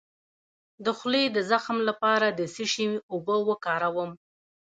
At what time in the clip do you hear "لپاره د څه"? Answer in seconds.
1.89-2.63